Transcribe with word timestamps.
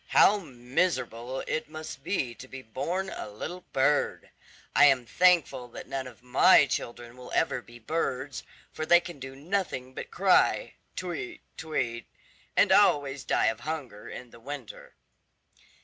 How 0.07 0.37
miserable 0.39 1.41
it 1.45 1.69
must 1.69 2.03
be 2.03 2.33
to 2.33 2.47
be 2.47 2.63
born 2.63 3.11
a 3.11 3.29
little 3.29 3.65
bird! 3.71 4.31
I 4.75 4.85
am 4.85 5.05
thankful 5.05 5.67
that 5.67 5.85
none 5.87 6.07
of 6.07 6.23
my 6.23 6.65
children 6.65 7.15
will 7.15 7.31
ever 7.35 7.61
be 7.61 7.77
birds, 7.77 8.41
for 8.73 8.83
they 8.83 8.99
can 8.99 9.19
do 9.19 9.35
nothing 9.35 9.93
but 9.93 10.09
cry, 10.09 10.73
'Tweet, 10.95 11.41
tweet,' 11.55 12.07
and 12.57 12.71
always 12.71 13.23
die 13.23 13.45
of 13.45 13.59
hunger 13.59 14.09
in 14.09 14.31
the 14.31 14.39
winter." 14.39 14.95